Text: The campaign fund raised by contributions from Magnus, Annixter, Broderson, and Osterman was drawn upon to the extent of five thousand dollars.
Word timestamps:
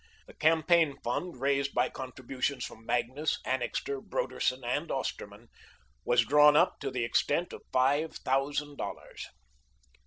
The 0.25 0.33
campaign 0.33 0.97
fund 1.03 1.39
raised 1.39 1.75
by 1.75 1.89
contributions 1.91 2.65
from 2.65 2.87
Magnus, 2.87 3.37
Annixter, 3.45 4.01
Broderson, 4.01 4.63
and 4.63 4.89
Osterman 4.89 5.47
was 6.03 6.25
drawn 6.25 6.55
upon 6.55 6.79
to 6.79 6.89
the 6.89 7.03
extent 7.03 7.53
of 7.53 7.61
five 7.71 8.15
thousand 8.15 8.77
dollars. 8.77 9.27